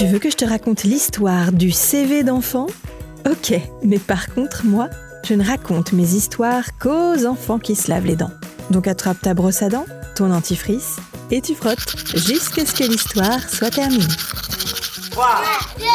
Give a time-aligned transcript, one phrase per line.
[0.00, 2.68] Tu veux que je te raconte l'histoire du CV d'enfant?
[3.30, 3.52] Ok,
[3.82, 4.88] mais par contre, moi,
[5.28, 8.30] je ne raconte mes histoires qu'aux enfants qui se lavent les dents.
[8.70, 9.84] Donc attrape ta brosse à dents,
[10.16, 10.96] ton antifrice,
[11.30, 11.84] et tu frottes
[12.14, 14.06] jusqu'à ce que l'histoire soit terminée.
[15.10, 15.26] 3,
[15.78, 15.88] 2, 1,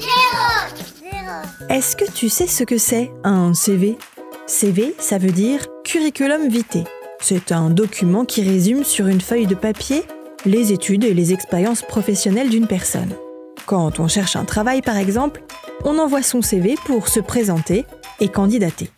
[0.00, 0.10] 0,
[1.02, 1.68] 0.
[1.68, 3.98] Est-ce que tu sais ce que c'est un CV
[4.46, 6.84] CV, ça veut dire curriculum vitae.
[7.20, 10.02] C'est un document qui résume sur une feuille de papier
[10.46, 13.10] les études et les expériences professionnelles d'une personne.
[13.66, 15.42] Quand on cherche un travail, par exemple,
[15.84, 17.84] on envoie son CV pour se présenter
[18.20, 18.90] et candidater.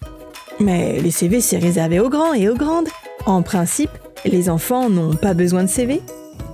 [0.60, 2.88] Mais les CV, c'est réservé aux grands et aux grandes.
[3.26, 3.90] En principe,
[4.24, 6.00] les enfants n'ont pas besoin de CV.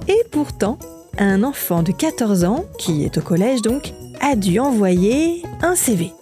[0.09, 0.79] Et pourtant,
[1.19, 6.13] un enfant de 14 ans, qui est au collège donc, a dû envoyer un CV.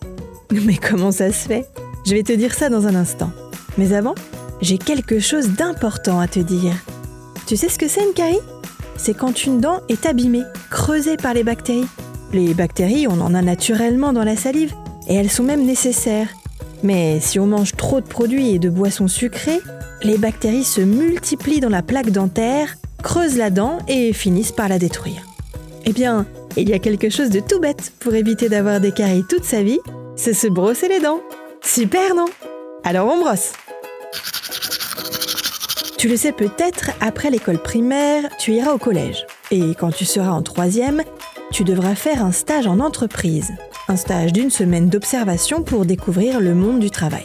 [0.50, 1.66] Mais comment ça se fait?
[2.04, 3.30] Je vais te dire ça dans un instant.
[3.78, 4.14] Mais avant,
[4.60, 6.72] j'ai quelque chose d'important à te dire.
[7.46, 8.14] Tu sais ce que c'est une
[8.98, 11.86] C'est quand une dent est abîmée, creusée par les bactéries.
[12.32, 14.74] Les bactéries, on en a naturellement dans la salive,
[15.08, 16.28] et elles sont même nécessaires.
[16.82, 19.60] Mais si on mange trop de produits et de boissons sucrées,
[20.02, 24.78] les bactéries se multiplient dans la plaque dentaire, creusent la dent et finissent par la
[24.78, 25.22] détruire.
[25.84, 29.24] Eh bien, il y a quelque chose de tout bête pour éviter d'avoir des caries
[29.28, 29.78] toute sa vie,
[30.16, 31.20] c'est se brosser les dents.
[31.62, 32.26] Super, non?
[32.82, 33.52] Alors on brosse
[36.06, 39.26] tu le sais peut-être, après l'école primaire, tu iras au collège.
[39.50, 41.02] Et quand tu seras en troisième,
[41.50, 43.50] tu devras faire un stage en entreprise.
[43.88, 47.24] Un stage d'une semaine d'observation pour découvrir le monde du travail.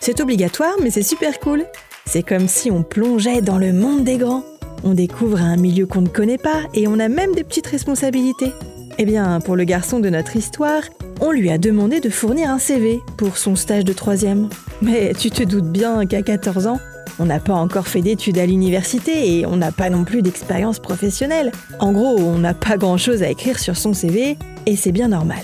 [0.00, 1.66] C'est obligatoire, mais c'est super cool.
[2.06, 4.44] C'est comme si on plongeait dans le monde des grands.
[4.82, 8.54] On découvre un milieu qu'on ne connaît pas et on a même des petites responsabilités.
[8.96, 10.84] Eh bien, pour le garçon de notre histoire,
[11.20, 14.48] on lui a demandé de fournir un CV pour son stage de troisième.
[14.80, 16.80] Mais tu te doutes bien qu'à 14 ans,
[17.18, 20.78] on n'a pas encore fait d'études à l'université et on n'a pas non plus d'expérience
[20.78, 21.52] professionnelle.
[21.78, 24.36] En gros, on n'a pas grand-chose à écrire sur son CV
[24.66, 25.42] et c'est bien normal.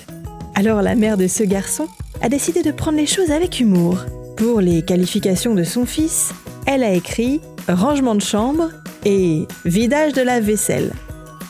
[0.55, 1.87] Alors la mère de ce garçon
[2.21, 3.99] a décidé de prendre les choses avec humour.
[4.37, 6.33] Pour les qualifications de son fils,
[6.67, 8.71] elle a écrit rangement de chambre
[9.05, 10.93] et vidage de la vaisselle.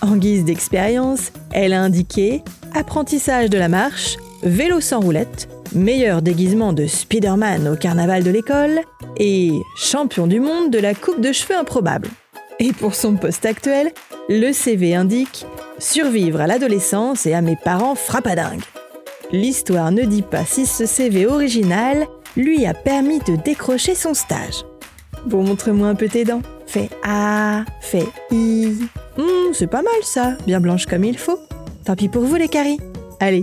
[0.03, 2.43] En guise d'expérience, elle a indiqué
[2.75, 8.81] apprentissage de la marche, vélo sans roulette, meilleur déguisement de Spider-Man au carnaval de l'école
[9.17, 12.09] et champion du monde de la coupe de cheveux improbable.
[12.59, 13.93] Et pour son poste actuel,
[14.29, 15.47] le CV indique
[15.79, 18.65] survivre à l'adolescence et à mes parents frappadingues.
[19.31, 22.07] L'histoire ne dit pas si ce CV original
[22.37, 24.65] lui a permis de décrocher son stage.
[25.27, 26.43] Bon, montre-moi un peu tes dents.
[26.67, 28.73] Fais A, fais I.
[29.17, 31.39] Hmm, c'est pas mal ça, bien blanche comme il faut.
[31.85, 32.79] Tant pis pour vous les caries.
[33.21, 33.43] Allez,